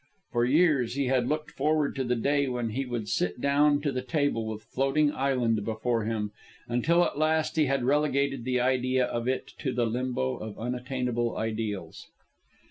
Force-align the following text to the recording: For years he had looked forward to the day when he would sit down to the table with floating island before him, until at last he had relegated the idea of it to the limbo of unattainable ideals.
For 0.31 0.45
years 0.45 0.95
he 0.95 1.09
had 1.09 1.27
looked 1.27 1.51
forward 1.51 1.95
to 1.95 2.03
the 2.03 2.15
day 2.15 2.47
when 2.49 2.69
he 2.69 2.87
would 2.87 3.07
sit 3.07 3.39
down 3.39 3.81
to 3.81 3.91
the 3.91 4.01
table 4.01 4.47
with 4.47 4.63
floating 4.63 5.11
island 5.13 5.63
before 5.63 6.05
him, 6.05 6.31
until 6.67 7.05
at 7.05 7.19
last 7.19 7.55
he 7.55 7.67
had 7.67 7.83
relegated 7.83 8.43
the 8.43 8.59
idea 8.61 9.05
of 9.05 9.27
it 9.27 9.51
to 9.59 9.71
the 9.71 9.85
limbo 9.85 10.37
of 10.37 10.57
unattainable 10.57 11.37
ideals. 11.37 12.07